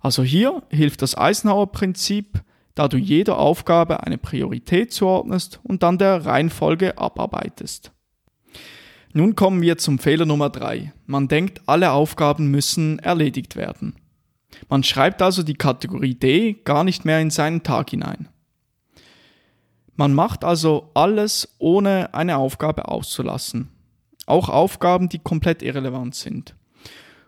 Also 0.01 0.23
hier 0.23 0.63
hilft 0.71 1.03
das 1.03 1.17
Eisenhower-Prinzip, 1.17 2.43
da 2.75 2.89
du 2.89 2.99
jeder 2.99 3.39
Aufgabe 3.39 4.05
eine 4.05 4.19
Priorität 4.19 4.93
zuordnest 4.93 5.61
und 5.63 5.83
dann 5.83 5.99
der 5.99 6.27
Reihenfolge 6.27 6.99
abarbeitest. 6.99 7.91
Nun 9.15 9.35
kommen 9.35 9.63
wir 9.63 9.79
zum 9.79 9.99
Fehler 9.99 10.27
Nummer 10.27 10.51
drei. 10.51 10.93
Man 11.07 11.27
denkt, 11.27 11.63
alle 11.67 11.93
Aufgaben 11.93 12.51
müssen 12.51 12.99
erledigt 12.99 13.57
werden. 13.57 13.97
Man 14.69 14.83
schreibt 14.83 15.23
also 15.23 15.43
die 15.43 15.55
Kategorie 15.55 16.15
D 16.15 16.55
gar 16.65 16.85
nicht 16.85 17.05
mehr 17.05 17.21
in 17.21 17.31
seinen 17.31 17.63
Tag 17.63 17.91
hinein. 17.91 18.29
Man 19.97 20.15
macht 20.15 20.45
also 20.45 20.91
alles, 20.95 21.57
ohne 21.59 22.13
eine 22.15 22.37
Aufgabe 22.37 22.89
auszulassen. 22.89 23.69
Auch 24.27 24.49
Aufgaben, 24.49 25.09
die 25.09 25.19
komplett 25.19 25.63
irrelevant 25.63 26.15
sind. 26.15 26.55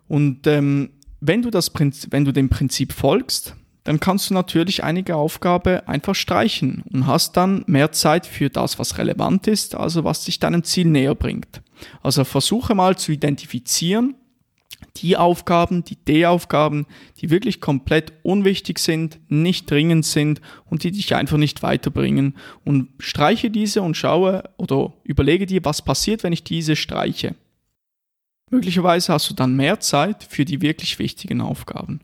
Und 0.06 0.46
ähm, 0.46 0.90
wenn, 1.20 1.42
du 1.42 1.50
das 1.50 1.70
Prinzip, 1.70 2.12
wenn 2.12 2.24
du 2.24 2.32
dem 2.32 2.48
Prinzip 2.48 2.92
folgst, 2.92 3.54
dann 3.84 4.00
kannst 4.00 4.28
du 4.28 4.34
natürlich 4.34 4.84
einige 4.84 5.16
Aufgabe 5.16 5.88
einfach 5.88 6.14
streichen 6.14 6.84
und 6.92 7.06
hast 7.06 7.38
dann 7.38 7.64
mehr 7.66 7.90
Zeit 7.92 8.26
für 8.26 8.50
das, 8.50 8.78
was 8.78 8.98
relevant 8.98 9.46
ist, 9.46 9.74
also 9.74 10.04
was 10.04 10.24
dich 10.24 10.38
deinem 10.38 10.62
Ziel 10.62 10.88
näher 10.88 11.14
bringt. 11.14 11.62
Also 12.02 12.24
versuche 12.24 12.74
mal 12.74 12.98
zu 12.98 13.12
identifizieren, 13.12 14.14
die 14.96 15.16
Aufgaben, 15.16 15.84
die 15.84 15.96
D-Aufgaben, 15.96 16.86
die 17.20 17.30
wirklich 17.30 17.60
komplett 17.60 18.12
unwichtig 18.22 18.78
sind, 18.78 19.20
nicht 19.28 19.70
dringend 19.70 20.04
sind 20.04 20.40
und 20.66 20.84
die 20.84 20.92
dich 20.92 21.14
einfach 21.14 21.36
nicht 21.36 21.62
weiterbringen. 21.62 22.36
Und 22.64 22.90
streiche 22.98 23.50
diese 23.50 23.82
und 23.82 23.96
schaue 23.96 24.50
oder 24.56 24.92
überlege 25.04 25.46
dir, 25.46 25.64
was 25.64 25.82
passiert, 25.82 26.22
wenn 26.22 26.32
ich 26.32 26.44
diese 26.44 26.76
streiche. 26.76 27.34
Möglicherweise 28.50 29.12
hast 29.12 29.28
du 29.30 29.34
dann 29.34 29.56
mehr 29.56 29.80
Zeit 29.80 30.24
für 30.24 30.44
die 30.44 30.62
wirklich 30.62 30.98
wichtigen 30.98 31.40
Aufgaben. 31.40 32.00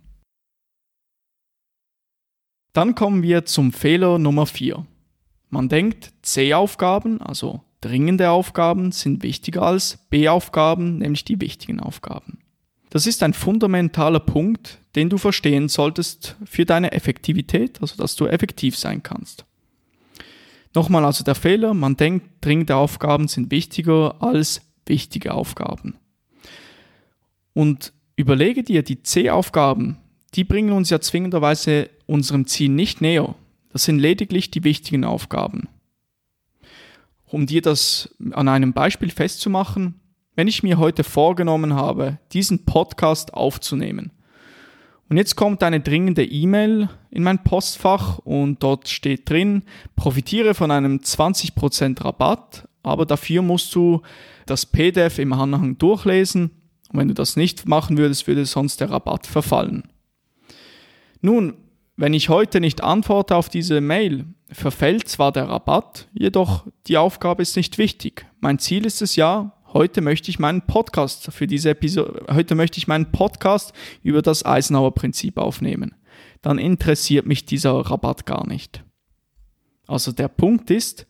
Dann 2.72 2.94
kommen 2.94 3.22
wir 3.22 3.44
zum 3.44 3.72
Fehler 3.72 4.18
Nummer 4.18 4.46
4. 4.46 4.84
Man 5.48 5.68
denkt, 5.68 6.12
C-Aufgaben, 6.22 7.22
also 7.22 7.62
dringende 7.80 8.30
Aufgaben, 8.30 8.90
sind 8.90 9.22
wichtiger 9.22 9.62
als 9.62 9.98
B-Aufgaben, 10.10 10.98
nämlich 10.98 11.24
die 11.24 11.40
wichtigen 11.40 11.80
Aufgaben. 11.80 12.43
Das 12.94 13.08
ist 13.08 13.24
ein 13.24 13.34
fundamentaler 13.34 14.20
Punkt, 14.20 14.78
den 14.94 15.10
du 15.10 15.18
verstehen 15.18 15.68
solltest 15.68 16.36
für 16.44 16.64
deine 16.64 16.92
Effektivität, 16.92 17.82
also 17.82 17.96
dass 17.96 18.14
du 18.14 18.26
effektiv 18.26 18.78
sein 18.78 19.02
kannst. 19.02 19.44
Nochmal 20.74 21.04
also 21.04 21.24
der 21.24 21.34
Fehler, 21.34 21.74
man 21.74 21.96
denkt, 21.96 22.24
dringende 22.40 22.76
Aufgaben 22.76 23.26
sind 23.26 23.50
wichtiger 23.50 24.22
als 24.22 24.60
wichtige 24.86 25.34
Aufgaben. 25.34 25.96
Und 27.52 27.92
überlege 28.14 28.62
dir, 28.62 28.84
die 28.84 29.02
C-Aufgaben, 29.02 29.96
die 30.34 30.44
bringen 30.44 30.70
uns 30.70 30.88
ja 30.90 31.00
zwingenderweise 31.00 31.90
unserem 32.06 32.46
Ziel 32.46 32.70
nicht 32.70 33.00
näher. 33.00 33.34
Das 33.72 33.82
sind 33.82 33.98
lediglich 33.98 34.52
die 34.52 34.62
wichtigen 34.62 35.02
Aufgaben. 35.02 35.66
Um 37.26 37.46
dir 37.46 37.60
das 37.60 38.14
an 38.30 38.46
einem 38.46 38.72
Beispiel 38.72 39.10
festzumachen, 39.10 40.00
wenn 40.34 40.48
ich 40.48 40.62
mir 40.62 40.78
heute 40.78 41.04
vorgenommen 41.04 41.74
habe, 41.74 42.18
diesen 42.32 42.64
Podcast 42.64 43.34
aufzunehmen, 43.34 44.10
und 45.08 45.18
jetzt 45.18 45.36
kommt 45.36 45.62
eine 45.62 45.80
dringende 45.80 46.24
E-Mail 46.24 46.88
in 47.10 47.22
mein 47.22 47.44
Postfach 47.44 48.18
und 48.18 48.62
dort 48.62 48.88
steht 48.88 49.28
drin, 49.28 49.62
profitiere 49.96 50.54
von 50.54 50.70
einem 50.70 50.96
20% 50.96 52.02
Rabatt, 52.02 52.66
aber 52.82 53.06
dafür 53.06 53.42
musst 53.42 53.74
du 53.74 54.02
das 54.46 54.66
PDF 54.66 55.18
im 55.18 55.32
Anhang 55.32 55.78
durchlesen. 55.78 56.50
Und 56.90 56.98
wenn 56.98 57.08
du 57.08 57.14
das 57.14 57.36
nicht 57.36 57.68
machen 57.68 57.98
würdest, 57.98 58.26
würde 58.26 58.46
sonst 58.46 58.80
der 58.80 58.90
Rabatt 58.90 59.26
verfallen. 59.26 59.84
Nun, 61.20 61.54
wenn 61.96 62.14
ich 62.14 62.28
heute 62.28 62.60
nicht 62.60 62.82
antworte 62.82 63.36
auf 63.36 63.48
diese 63.48 63.80
Mail, 63.80 64.26
verfällt 64.50 65.08
zwar 65.08 65.32
der 65.32 65.48
Rabatt, 65.48 66.08
jedoch 66.12 66.66
die 66.86 66.98
Aufgabe 66.98 67.42
ist 67.42 67.56
nicht 67.56 67.78
wichtig. 67.78 68.26
Mein 68.40 68.58
Ziel 68.58 68.84
ist 68.84 69.00
es 69.00 69.16
ja, 69.16 69.53
heute 69.74 70.00
möchte 70.00 70.30
ich 70.30 70.38
meinen 70.38 70.62
Podcast 70.62 71.30
für 71.32 71.46
diese 71.46 71.70
Episode, 71.70 72.24
heute 72.32 72.54
möchte 72.54 72.78
ich 72.78 72.86
meinen 72.86 73.12
Podcast 73.12 73.74
über 74.02 74.22
das 74.22 74.46
Eisenhower 74.46 74.94
Prinzip 74.94 75.36
aufnehmen. 75.36 75.94
Dann 76.40 76.58
interessiert 76.58 77.26
mich 77.26 77.44
dieser 77.44 77.72
Rabatt 77.72 78.24
gar 78.24 78.46
nicht. 78.46 78.84
Also 79.86 80.12
der 80.12 80.28
Punkt 80.28 80.70
ist, 80.70 81.06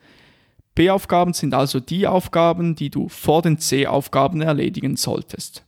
B-Aufgaben 0.74 1.34
sind 1.34 1.54
also 1.54 1.78
die 1.78 2.06
Aufgaben, 2.06 2.74
die 2.74 2.90
du 2.90 3.08
vor 3.08 3.42
den 3.42 3.58
C-Aufgaben 3.58 4.40
erledigen 4.40 4.96
solltest. 4.96 5.64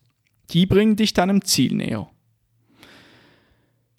Die 0.51 0.67
bringen 0.67 0.97
dich 0.97 1.13
deinem 1.13 1.45
Ziel 1.45 1.75
näher. 1.75 2.09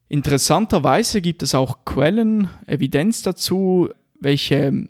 Interessanterweise 0.09 1.21
gibt 1.21 1.43
es 1.43 1.53
auch 1.53 1.85
Quellen, 1.85 2.49
Evidenz 2.65 3.21
dazu, 3.21 3.89
welche 4.19 4.87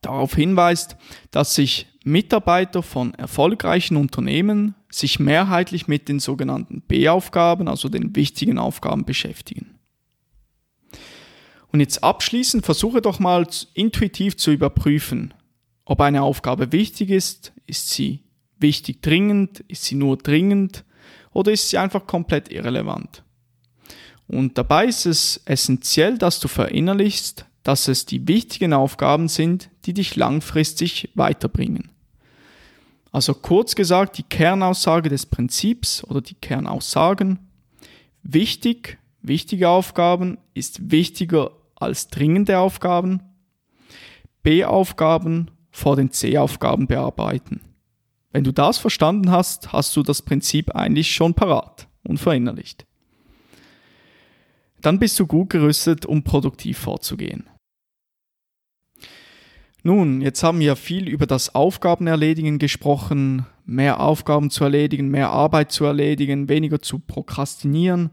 darauf 0.00 0.34
hinweist, 0.34 0.96
dass 1.30 1.54
sich 1.54 1.86
Mitarbeiter 2.08 2.82
von 2.82 3.14
erfolgreichen 3.14 3.96
Unternehmen 3.96 4.74
sich 4.90 5.20
mehrheitlich 5.20 5.88
mit 5.88 6.08
den 6.08 6.20
sogenannten 6.20 6.80
B-Aufgaben, 6.82 7.68
also 7.68 7.88
den 7.88 8.16
wichtigen 8.16 8.58
Aufgaben 8.58 9.04
beschäftigen. 9.04 9.78
Und 11.70 11.80
jetzt 11.80 12.02
abschließend 12.02 12.64
versuche 12.64 13.02
doch 13.02 13.18
mal 13.18 13.46
intuitiv 13.74 14.36
zu 14.36 14.50
überprüfen, 14.50 15.34
ob 15.84 16.00
eine 16.00 16.22
Aufgabe 16.22 16.72
wichtig 16.72 17.10
ist, 17.10 17.52
ist 17.66 17.90
sie 17.90 18.24
wichtig 18.58 19.02
dringend, 19.02 19.60
ist 19.68 19.84
sie 19.84 19.94
nur 19.94 20.16
dringend 20.16 20.84
oder 21.32 21.52
ist 21.52 21.68
sie 21.70 21.78
einfach 21.78 22.06
komplett 22.06 22.50
irrelevant. 22.50 23.22
Und 24.26 24.58
dabei 24.58 24.86
ist 24.86 25.06
es 25.06 25.40
essentiell, 25.46 26.18
dass 26.18 26.40
du 26.40 26.48
verinnerlichst, 26.48 27.46
dass 27.62 27.88
es 27.88 28.06
die 28.06 28.28
wichtigen 28.28 28.72
Aufgaben 28.72 29.28
sind, 29.28 29.70
die 29.84 29.94
dich 29.94 30.16
langfristig 30.16 31.10
weiterbringen. 31.14 31.90
Also 33.10 33.34
kurz 33.34 33.74
gesagt, 33.74 34.18
die 34.18 34.22
Kernaussage 34.22 35.08
des 35.08 35.26
Prinzips 35.26 36.04
oder 36.04 36.20
die 36.20 36.34
Kernaussagen, 36.34 37.38
wichtig, 38.22 38.98
wichtige 39.22 39.68
Aufgaben 39.68 40.38
ist 40.54 40.90
wichtiger 40.90 41.52
als 41.76 42.08
dringende 42.08 42.58
Aufgaben, 42.58 43.22
B-Aufgaben 44.42 45.50
vor 45.70 45.96
den 45.96 46.10
C-Aufgaben 46.10 46.86
bearbeiten. 46.86 47.60
Wenn 48.30 48.44
du 48.44 48.52
das 48.52 48.78
verstanden 48.78 49.30
hast, 49.30 49.72
hast 49.72 49.96
du 49.96 50.02
das 50.02 50.22
Prinzip 50.22 50.74
eigentlich 50.74 51.14
schon 51.14 51.34
parat 51.34 51.88
und 52.06 52.18
verinnerlicht. 52.18 52.86
Dann 54.80 54.98
bist 54.98 55.18
du 55.18 55.26
gut 55.26 55.50
gerüstet, 55.50 56.06
um 56.06 56.22
produktiv 56.22 56.78
vorzugehen. 56.78 57.48
Nun, 59.88 60.20
jetzt 60.20 60.42
haben 60.42 60.60
wir 60.60 60.76
viel 60.76 61.08
über 61.08 61.24
das 61.24 61.54
Aufgabenerledigen 61.54 62.58
gesprochen, 62.58 63.46
mehr 63.64 64.00
Aufgaben 64.00 64.50
zu 64.50 64.64
erledigen, 64.64 65.08
mehr 65.08 65.30
Arbeit 65.30 65.72
zu 65.72 65.86
erledigen, 65.86 66.50
weniger 66.50 66.82
zu 66.82 66.98
prokrastinieren. 66.98 68.10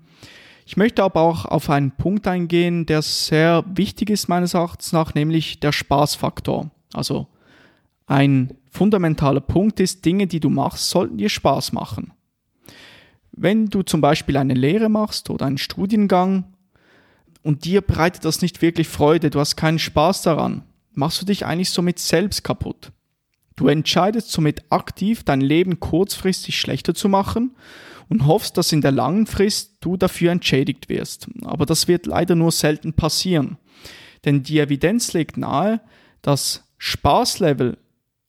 Ich 0.66 0.78
möchte 0.78 1.04
aber 1.04 1.20
auch 1.20 1.44
auf 1.44 1.70
einen 1.70 1.92
Punkt 1.92 2.30
eingehen, 2.30 2.86
der 2.86 3.02
sehr 3.02 3.66
wichtig 3.68 4.10
ist 4.10 4.30
meines 4.30 4.54
Erachtens 4.54 4.94
nach, 4.94 5.16
nämlich 5.16 5.60
der 5.60 5.74
Spaßfaktor. 5.74 6.72
Also 6.94 7.28
ein 8.08 8.54
fundamentaler 8.72 9.42
Punkt 9.42 9.82
ist, 9.82 10.06
Dinge, 10.06 10.28
die 10.28 10.40
du 10.40 10.50
machst, 10.50 10.90
sollten 10.90 11.18
dir 11.18 11.28
Spaß 11.28 11.74
machen. 11.74 12.14
Wenn 13.34 13.66
du 13.66 13.82
zum 13.82 14.00
Beispiel 14.00 14.38
eine 14.38 14.54
Lehre 14.54 14.88
machst 14.88 15.30
oder 15.30 15.46
einen 15.46 15.58
Studiengang 15.58 16.46
und 17.44 17.66
dir 17.66 17.82
bereitet 17.82 18.24
das 18.24 18.42
nicht 18.42 18.62
wirklich 18.62 18.88
Freude, 18.88 19.30
du 19.30 19.42
hast 19.42 19.58
keinen 19.58 19.78
Spaß 19.78 20.22
daran, 20.22 20.64
machst 20.98 21.22
du 21.22 21.26
dich 21.26 21.46
eigentlich 21.46 21.70
somit 21.70 22.00
selbst 22.00 22.44
kaputt. 22.44 22.92
Du 23.56 23.68
entscheidest 23.68 24.32
somit 24.32 24.64
aktiv, 24.70 25.24
dein 25.24 25.42
Leben 25.42 25.80
kurzfristig 25.80 26.60
schlechter 26.60 26.94
zu 26.94 27.08
machen 27.08 27.56
und 28.10 28.26
hoffst, 28.26 28.58
dass 28.58 28.72
in 28.72 28.82
der 28.82 28.92
langen 28.92 29.28
Frist 29.28 29.78
du 29.82 29.98
dafür 29.98 30.32
entschädigt 30.32 30.90
wirst. 30.90 31.28
Aber 31.44 31.66
das 31.66 31.88
wird 31.88 32.06
leider 32.06 32.36
nur 32.36 32.52
selten 32.52 32.94
passieren. 32.94 33.58
Denn 34.26 34.44
die 34.44 34.60
Evidenz 34.60 35.14
legt 35.14 35.38
nahe, 35.38 35.82
dass 36.22 36.68
Spaßlevel 36.78 37.78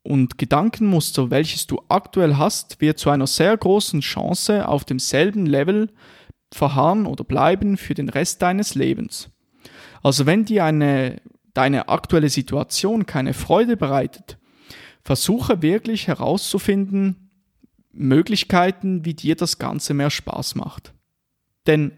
und 0.03 0.39
Gedankenmuster, 0.39 1.31
welches 1.31 1.67
du 1.67 1.83
aktuell 1.89 2.37
hast, 2.37 2.81
wird 2.81 2.99
zu 2.99 3.11
einer 3.11 3.27
sehr 3.27 3.57
großen 3.57 4.01
Chance 4.01 4.69
auf 4.69 4.85
demselben 4.85 5.47
Level 5.47 5.91
verharren 6.53 7.07
oder 7.07 7.25
bleiben 7.25 7.77
für 7.77 7.95
den 7.95 8.09
Rest 8.09 8.41
deines 8.43 8.77
Lebens. 8.77 9.31
Also 10.03 10.27
wenn 10.27 10.45
dir 10.45 10.65
eine, 10.65 11.21
deine 11.57 11.89
aktuelle 11.89 12.29
Situation 12.29 13.07
keine 13.07 13.35
Freude 13.35 13.77
bereitet, 13.77 14.39
versuche 15.03 15.63
wirklich 15.63 16.09
herauszufinden, 16.09 17.31
Möglichkeiten, 17.93 19.05
wie 19.05 19.15
dir 19.15 19.37
das 19.37 19.59
Ganze 19.59 19.95
mehr 19.95 20.11
Spaß 20.11 20.55
macht. 20.55 20.93
Denn 21.67 21.93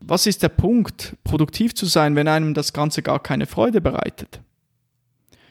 was 0.00 0.26
ist 0.26 0.42
der 0.42 0.48
Punkt, 0.48 1.16
produktiv 1.24 1.74
zu 1.74 1.84
sein, 1.84 2.16
wenn 2.16 2.26
einem 2.26 2.54
das 2.54 2.72
Ganze 2.72 3.02
gar 3.02 3.22
keine 3.22 3.46
Freude 3.46 3.82
bereitet? 3.82 4.40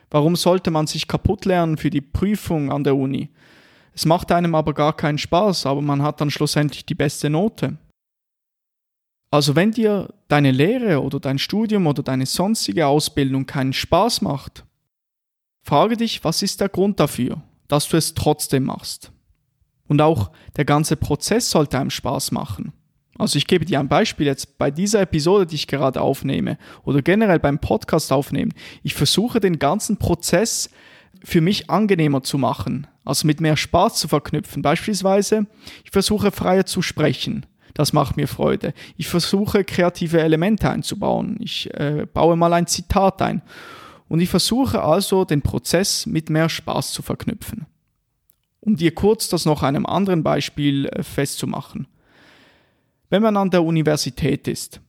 Warum 0.10 0.36
sollte 0.36 0.72
man 0.72 0.88
sich 0.88 1.08
kaputt 1.08 1.46
lernen 1.46 1.78
für 1.78 1.92
die 1.92 2.02
Prüfung 2.02 2.72
an 2.72 2.84
der 2.84 2.96
Uni? 2.96 3.30
Es 3.94 4.06
macht 4.06 4.32
einem 4.32 4.56
aber 4.56 4.74
gar 4.74 4.96
keinen 4.96 5.20
Spaß, 5.20 5.68
aber 5.68 5.82
man 5.82 6.02
hat 6.02 6.20
dann 6.20 6.32
schlussendlich 6.32 6.86
die 6.86 6.96
beste 6.96 7.30
Note. 7.30 7.78
Also 9.30 9.56
wenn 9.56 9.72
dir 9.72 10.12
deine 10.30 10.52
Lehre 10.52 11.04
oder 11.04 11.20
dein 11.20 11.40
Studium 11.40 11.88
oder 11.88 12.02
deine 12.02 12.26
sonstige 12.26 12.88
Ausbildung 12.88 13.46
keinen 13.46 13.74
Spaß 13.74 14.22
macht, 14.22 14.64
frage 15.62 15.98
dich, 15.98 16.24
was 16.24 16.42
ist 16.42 16.62
der 16.62 16.70
Grund 16.70 17.00
dafür, 17.02 17.42
dass 17.68 17.90
du 17.90 17.98
es 17.98 18.14
trotzdem 18.14 18.64
machst. 18.64 19.12
Und 19.88 20.02
auch 20.02 20.32
der 20.56 20.66
ganze 20.66 20.96
Prozess 20.96 21.50
sollte 21.50 21.80
einem 21.80 21.90
Spaß 21.90 22.32
machen. 22.32 22.72
Also 23.18 23.38
ich 23.38 23.48
gebe 23.48 23.66
dir 23.66 23.80
ein 23.80 23.90
Beispiel 23.90 24.28
jetzt 24.28 24.58
bei 24.58 24.72
dieser 24.72 25.02
Episode, 25.02 25.46
die 25.46 25.56
ich 25.56 25.68
gerade 25.68 26.00
aufnehme 26.00 26.58
oder 26.84 27.02
generell 27.02 27.40
beim 27.40 27.60
Podcast 27.60 28.14
aufnehmen. 28.14 28.54
Ich 28.82 28.94
versuche 28.94 29.42
den 29.42 29.60
ganzen 29.60 29.98
Prozess 29.98 30.70
für 31.24 31.42
mich 31.42 31.70
angenehmer 31.70 32.24
zu 32.24 32.38
machen, 32.38 32.88
also 33.04 33.28
mit 33.28 33.42
mehr 33.42 33.58
Spaß 33.58 33.96
zu 33.96 34.08
verknüpfen. 34.08 34.62
Beispielsweise, 34.62 35.48
ich 35.84 35.92
versuche 35.92 36.32
freier 36.32 36.66
zu 36.66 36.82
sprechen. 36.82 37.46
Das 37.74 37.94
macht 37.94 38.18
mir 38.18 38.28
Freude. 38.28 38.74
Ich 38.98 39.08
versuche 39.08 39.64
kreative 39.64 40.22
Elemente 40.22 40.70
einzubauen. 40.70 41.38
Ich 41.40 41.74
äh, 41.74 42.06
baue 42.12 42.36
mal 42.36 42.54
ein 42.54 42.68
Zitat 42.68 43.22
ein. 43.22 43.42
Und 44.08 44.22
ich 44.22 44.30
versuche 44.30 44.82
also 44.82 45.26
den 45.26 45.42
Prozess 45.42 46.06
mit 46.06 46.30
mehr 46.30 46.50
Spaß 46.50 46.94
zu 46.94 47.02
verknüpfen. 47.02 47.68
Um 48.60 48.76
dir 48.76 48.94
kurz 48.94 49.30
das 49.30 49.46
noch 49.46 49.64
einem 49.64 49.86
anderen 49.86 50.24
Beispiel 50.24 50.88
äh, 50.88 51.04
festzumachen 51.04 51.88
wenn 53.10 53.22
man 53.22 53.38
an 53.38 53.50
der 53.50 53.64
Universität 53.64 54.48
ist 54.48 54.82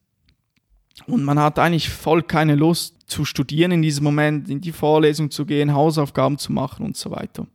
und 1.07 1.25
man 1.25 1.39
hat 1.39 1.59
eigentlich 1.59 1.89
voll 1.89 2.23
keine 2.23 2.55
Lust 2.55 2.97
zu 3.07 3.25
studieren 3.25 3.73
in 3.73 3.83
diesem 3.83 4.05
Moment, 4.05 4.49
in 4.49 4.61
die 4.61 4.73
Vorlesung 4.73 5.31
zu 5.31 5.47
gehen, 5.47 5.75
Hausaufgaben 5.75 6.39
zu 6.39 6.53
machen 6.53 6.85
und 6.85 6.97
so 6.97 7.11
weiter. 7.11 7.47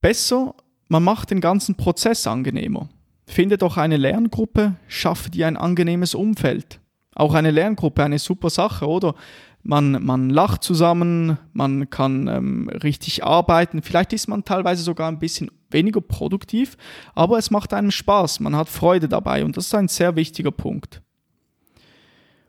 Besser, 0.00 0.54
man 0.88 1.02
macht 1.02 1.30
den 1.30 1.40
ganzen 1.40 1.74
Prozess 1.74 2.26
angenehmer. 2.26 2.88
Finde 3.32 3.56
doch 3.56 3.78
eine 3.78 3.96
Lerngruppe, 3.96 4.74
schaffe 4.88 5.30
dir 5.30 5.46
ein 5.46 5.56
angenehmes 5.56 6.14
Umfeld. 6.14 6.80
Auch 7.14 7.32
eine 7.32 7.50
Lerngruppe, 7.50 8.04
eine 8.04 8.18
super 8.18 8.50
Sache, 8.50 8.86
oder? 8.86 9.14
Man, 9.62 10.04
man 10.04 10.28
lacht 10.28 10.62
zusammen, 10.62 11.38
man 11.54 11.88
kann 11.88 12.28
ähm, 12.28 12.68
richtig 12.68 13.24
arbeiten. 13.24 13.80
Vielleicht 13.80 14.12
ist 14.12 14.28
man 14.28 14.44
teilweise 14.44 14.82
sogar 14.82 15.08
ein 15.08 15.18
bisschen 15.18 15.50
weniger 15.70 16.02
produktiv, 16.02 16.76
aber 17.14 17.38
es 17.38 17.50
macht 17.50 17.72
einem 17.72 17.90
Spaß, 17.90 18.40
man 18.40 18.54
hat 18.54 18.68
Freude 18.68 19.08
dabei 19.08 19.46
und 19.46 19.56
das 19.56 19.64
ist 19.68 19.74
ein 19.74 19.88
sehr 19.88 20.14
wichtiger 20.14 20.50
Punkt. 20.50 21.00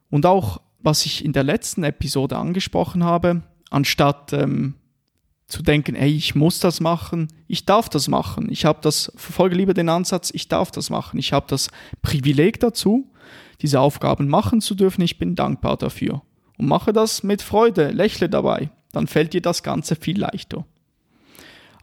Und 0.10 0.26
auch, 0.26 0.60
was 0.80 1.06
ich 1.06 1.24
in 1.24 1.32
der 1.32 1.46
letzten 1.46 1.86
Episode 1.86 2.36
angesprochen 2.36 3.06
habe, 3.06 3.44
anstatt 3.70 4.34
ähm, 4.34 4.76
zu 5.54 5.62
denken, 5.62 5.94
hey, 5.94 6.12
ich 6.12 6.34
muss 6.34 6.60
das 6.60 6.82
machen, 6.82 7.28
ich 7.48 7.66
darf 7.66 7.88
das 7.88 8.08
machen. 8.08 8.48
Ich 8.50 8.66
habe 8.66 8.80
das, 8.82 9.12
verfolge 9.16 9.56
lieber 9.56 9.76
den 9.76 9.88
Ansatz, 9.88 10.32
ich 10.34 10.48
darf 10.48 10.72
das 10.72 10.90
machen. 10.90 11.20
Ich 11.20 11.32
habe 11.32 11.46
das 11.48 11.70
Privileg 12.02 12.60
dazu, 12.60 13.08
diese 13.62 13.80
Aufgaben 13.80 14.28
machen 14.28 14.62
zu 14.62 14.74
dürfen. 14.74 15.04
Ich 15.04 15.20
bin 15.20 15.36
dankbar 15.36 15.78
dafür 15.78 16.24
und 16.58 16.68
mache 16.68 16.92
das 16.92 17.22
mit 17.22 17.44
Freude, 17.44 17.92
lächle 17.92 18.30
dabei, 18.30 18.72
dann 18.94 19.06
fällt 19.06 19.34
dir 19.34 19.42
das 19.42 19.62
Ganze 19.62 19.96
viel 19.96 20.20
leichter. 20.20 20.66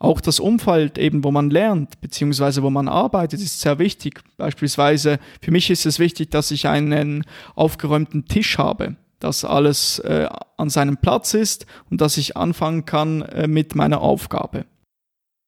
Auch 0.01 0.21
das 0.21 0.41
Umfeld 0.41 0.99
eben, 0.99 1.23
wo 1.23 1.31
man 1.31 1.51
lernt, 1.51 2.01
beziehungsweise 2.01 2.65
wo 2.65 2.71
man 2.71 2.89
arbeitet, 2.89 3.41
ist 3.41 3.61
sehr 3.61 3.79
wichtig. 3.79 4.21
Beispielsweise, 4.37 5.21
für 5.41 5.53
mich 5.53 5.71
ist 5.71 5.87
es 5.87 6.01
wichtig, 6.01 6.33
dass 6.33 6.51
ich 6.51 6.67
einen 6.67 7.25
aufgeräumten 7.55 8.25
Tisch 8.25 8.59
habe, 8.59 8.97
dass 9.21 9.45
alles 9.45 10.01
äh, 10.01 10.29
an 10.57 10.71
seinem 10.71 10.97
Platz 10.97 11.35
ist 11.35 11.67
und 11.91 12.01
dass 12.01 12.17
ich 12.17 12.37
anfangen 12.37 12.85
kann 12.85 13.23
äh, 13.23 13.47
mit 13.47 13.75
meiner 13.75 14.01
Aufgabe. 14.01 14.67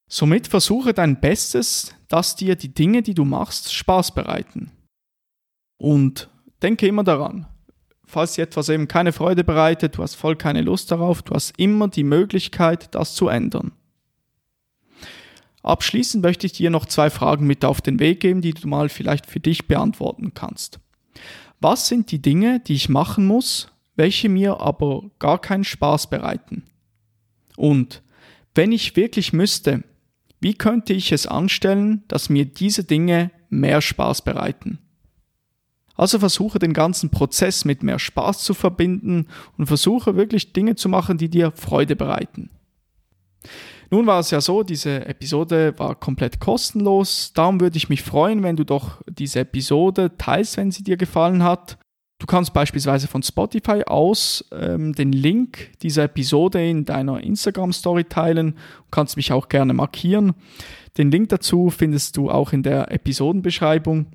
Somit 0.09 0.47
versuche 0.47 0.93
dein 0.93 1.21
Bestes, 1.21 1.95
dass 2.09 2.37
dir 2.37 2.55
die 2.55 2.75
Dinge, 2.75 3.03
die 3.03 3.15
du 3.15 3.25
machst, 3.25 3.73
Spaß 3.73 4.15
bereiten. 4.15 4.71
Und 5.79 6.29
denke 6.63 6.87
immer 6.87 7.03
daran, 7.03 7.47
falls 8.05 8.35
dir 8.35 8.43
etwas 8.43 8.69
eben 8.69 8.89
keine 8.89 9.13
Freude 9.13 9.43
bereitet, 9.43 9.97
du 9.97 10.03
hast 10.03 10.15
voll 10.15 10.37
keine 10.37 10.61
Lust 10.61 10.91
darauf, 10.91 11.23
du 11.23 11.35
hast 11.35 11.59
immer 11.59 11.89
die 11.89 12.05
Möglichkeit, 12.05 12.95
das 12.95 13.15
zu 13.15 13.29
ändern. 13.29 13.73
Abschließend 15.63 16.23
möchte 16.23 16.47
ich 16.47 16.53
dir 16.53 16.71
noch 16.71 16.87
zwei 16.87 17.09
Fragen 17.09 17.47
mit 17.47 17.65
auf 17.65 17.81
den 17.81 18.01
Weg 18.01 18.21
geben, 18.21 18.43
die 18.43 18.53
du 18.53 18.69
mal 18.69 18.89
vielleicht 18.89 19.27
für 19.27 19.41
dich 19.41 19.69
beantworten 19.69 20.35
kannst. 20.35 20.81
Was 21.62 21.87
sind 21.87 22.11
die 22.11 22.20
Dinge, 22.20 22.59
die 22.59 22.75
ich 22.75 22.88
machen 22.88 23.25
muss, 23.25 23.68
welche 23.94 24.29
mir 24.29 24.61
aber 24.61 25.05
gar 25.20 25.40
keinen 25.40 25.62
Spaß 25.62 26.11
bereiten? 26.11 26.64
Und 27.57 28.03
wenn 28.53 28.72
ich 28.72 28.96
wirklich 28.96 29.33
müsste, 29.33 29.85
wie 30.40 30.55
könnte 30.55 30.92
ich 30.92 31.12
es 31.12 31.29
anstellen, 31.29 32.03
dass 32.09 32.29
mir 32.29 32.46
diese 32.46 32.83
Dinge 32.83 33.31
mehr 33.48 33.81
Spaß 33.81 34.22
bereiten? 34.22 34.81
Also 35.94 36.18
versuche 36.18 36.59
den 36.59 36.72
ganzen 36.72 37.11
Prozess 37.11 37.64
mit 37.64 37.85
mehr 37.85 38.01
Spaß 38.01 38.42
zu 38.42 38.55
verbinden 38.55 39.29
und 39.57 39.66
versuche 39.66 40.16
wirklich 40.16 40.53
Dinge 40.53 40.75
zu 40.75 40.88
machen, 40.88 41.16
die 41.16 41.29
dir 41.29 41.53
Freude 41.53 41.94
bereiten. 41.94 42.51
Nun 43.93 44.07
war 44.07 44.21
es 44.21 44.31
ja 44.31 44.41
so, 44.41 44.63
diese 44.63 45.05
Episode 45.05 45.75
war 45.77 45.95
komplett 45.95 46.41
kostenlos. 46.41 47.35
Darum 47.35 47.61
würde 47.61 47.77
ich 47.77 47.91
mich 47.91 48.01
freuen, 48.01 48.43
wenn 48.43 48.57
du 48.57 48.65
doch 48.65 49.03
diese 49.07 49.41
Episode 49.41 50.17
teilst, 50.17 50.57
wenn 50.57 50.71
sie 50.71 50.83
dir 50.83 50.97
gefallen 50.97 51.43
hat. 51.43 51.77
Du 52.19 52.25
kannst 52.25 52.55
beispielsweise 52.55 53.07
von 53.07 53.23
Spotify 53.23 53.83
aus 53.85 54.47
ähm, 54.51 54.95
den 54.95 55.13
Link 55.13 55.79
dieser 55.83 56.05
Episode 56.05 56.67
in 56.67 56.87
deiner 56.87 57.23
Instagram-Story 57.23 58.05
teilen. 58.05 58.53
Du 58.53 58.91
kannst 58.91 59.19
mich 59.19 59.31
auch 59.31 59.51
gerne 59.51 59.75
markieren. 59.75 60.33
Den 60.97 61.11
Link 61.11 61.29
dazu 61.29 61.69
findest 61.69 62.17
du 62.17 62.31
auch 62.31 62.55
in 62.55 62.63
der 62.63 62.91
Episodenbeschreibung. 62.93 64.07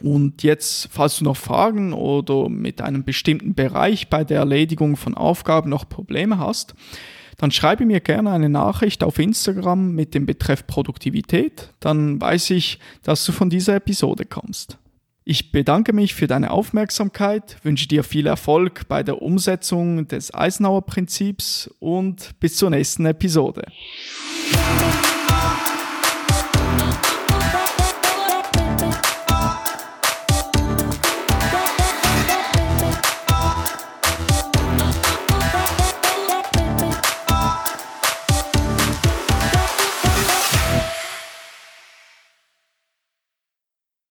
Und 0.00 0.44
jetzt, 0.44 0.90
falls 0.92 1.18
du 1.18 1.24
noch 1.24 1.36
Fragen 1.36 1.92
oder 1.92 2.48
mit 2.48 2.80
einem 2.80 3.02
bestimmten 3.02 3.56
Bereich 3.56 4.10
bei 4.10 4.22
der 4.22 4.38
Erledigung 4.38 4.94
von 4.96 5.14
Aufgaben 5.14 5.70
noch 5.70 5.88
Probleme 5.88 6.38
hast, 6.38 6.76
dann 7.36 7.50
schreibe 7.50 7.84
mir 7.84 8.00
gerne 8.00 8.30
eine 8.30 8.48
Nachricht 8.48 9.04
auf 9.04 9.18
Instagram 9.18 9.92
mit 9.92 10.14
dem 10.14 10.26
Betreff 10.26 10.66
Produktivität, 10.66 11.70
dann 11.80 12.20
weiß 12.20 12.50
ich, 12.50 12.78
dass 13.02 13.24
du 13.24 13.32
von 13.32 13.50
dieser 13.50 13.76
Episode 13.76 14.24
kommst. 14.24 14.78
Ich 15.28 15.50
bedanke 15.50 15.92
mich 15.92 16.14
für 16.14 16.28
deine 16.28 16.52
Aufmerksamkeit, 16.52 17.56
wünsche 17.64 17.88
dir 17.88 18.04
viel 18.04 18.28
Erfolg 18.28 18.86
bei 18.86 19.02
der 19.02 19.22
Umsetzung 19.22 20.06
des 20.06 20.32
Eisenhower 20.32 20.82
Prinzips 20.82 21.68
und 21.80 22.38
bis 22.38 22.56
zur 22.56 22.70
nächsten 22.70 23.06
Episode. 23.06 23.64